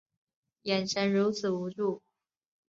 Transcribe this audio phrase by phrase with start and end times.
[0.63, 2.01] 眼神如此无助